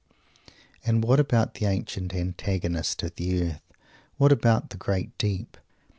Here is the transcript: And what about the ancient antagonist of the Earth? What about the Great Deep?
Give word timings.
And 0.83 1.03
what 1.03 1.19
about 1.19 1.53
the 1.53 1.67
ancient 1.67 2.11
antagonist 2.15 3.03
of 3.03 3.13
the 3.17 3.39
Earth? 3.43 3.73
What 4.17 4.31
about 4.31 4.71
the 4.71 4.77
Great 4.77 5.15
Deep? 5.19 5.57